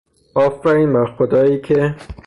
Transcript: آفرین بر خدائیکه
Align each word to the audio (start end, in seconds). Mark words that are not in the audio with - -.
آفرین 0.35 0.93
بر 0.93 1.05
خدائیکه 1.15 1.95